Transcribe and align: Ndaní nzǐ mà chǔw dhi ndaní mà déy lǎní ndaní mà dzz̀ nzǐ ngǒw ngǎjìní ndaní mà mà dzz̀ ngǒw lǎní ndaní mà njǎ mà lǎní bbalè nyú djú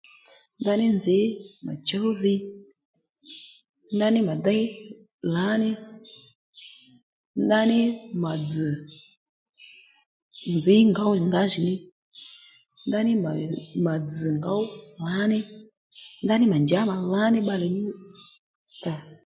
Ndaní 0.59 0.85
nzǐ 0.97 1.17
mà 1.65 1.73
chǔw 1.87 2.07
dhi 2.21 2.35
ndaní 3.95 4.19
mà 4.27 4.33
déy 4.45 4.63
lǎní 5.33 5.69
ndaní 7.45 7.79
mà 8.23 8.31
dzz̀ 8.47 8.71
nzǐ 10.55 10.75
ngǒw 10.91 11.13
ngǎjìní 11.27 11.75
ndaní 12.87 13.13
mà 13.23 13.31
mà 13.85 13.93
dzz̀ 14.07 14.29
ngǒw 14.37 14.61
lǎní 15.05 15.39
ndaní 16.23 16.45
mà 16.51 16.57
njǎ 16.63 16.79
mà 16.89 16.95
lǎní 17.13 17.39
bbalè 17.43 17.67
nyú 17.75 17.85
djú 17.97 18.99